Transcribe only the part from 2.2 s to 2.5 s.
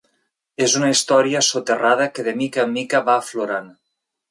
de